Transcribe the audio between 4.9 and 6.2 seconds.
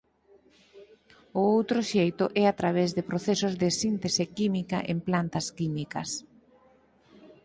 en plantas químicas.